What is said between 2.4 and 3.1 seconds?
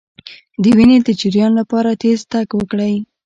وکړئ